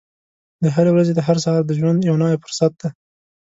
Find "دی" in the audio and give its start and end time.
2.81-2.89